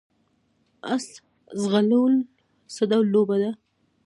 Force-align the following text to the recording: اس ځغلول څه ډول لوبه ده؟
اس 0.93 1.05
ځغلول 1.61 2.13
څه 2.73 2.83
ډول 2.89 3.05
لوبه 3.13 3.35
ده؟ 3.41 3.51